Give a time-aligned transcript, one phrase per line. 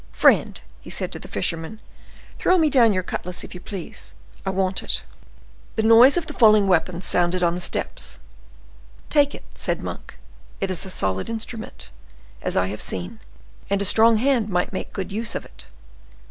[0.11, 0.59] "Friend,"
[0.89, 1.79] said he to the fisherman,
[2.39, 5.03] "throw me down your cutlass, if you please; I want it."
[5.75, 8.17] The noise of the falling weapon sounded on the steps.
[9.09, 10.15] "Take it," said Monk;
[10.59, 11.91] "it is a solid instrument,
[12.41, 13.19] as I have seen,
[13.69, 15.67] and a strong hand might make good use of it."